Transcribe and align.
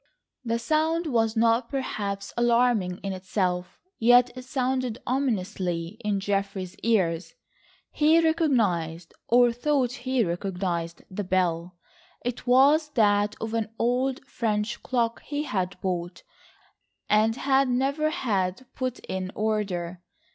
The 0.43 0.57
sound 0.57 1.05
was 1.05 1.37
not 1.37 1.69
perhaps 1.69 2.33
alarming 2.35 2.97
in 3.03 3.13
itself, 3.13 3.79
yet 3.99 4.31
it 4.35 4.45
sounded 4.45 4.97
ominously 5.05 5.97
in 6.03 6.19
Geoffrey's 6.19 6.73
ears. 6.79 7.35
He 7.91 8.19
recognised, 8.19 9.13
or 9.27 9.51
thought 9.51 9.91
he 9.91 10.23
recognised, 10.23 11.03
the 11.11 11.23
bell. 11.23 11.77
It 12.25 12.47
was 12.47 12.89
that 12.95 13.35
of 13.39 13.53
an 13.53 13.69
old 13.77 14.25
French 14.25 14.81
clock 14.81 15.21
he 15.21 15.43
had 15.43 15.79
bought, 15.81 16.23
and 17.07 17.35
had 17.35 17.69
never 17.69 18.09
had 18.09 18.65
put 18.73 18.97
in 19.01 19.31
order. 19.35 20.01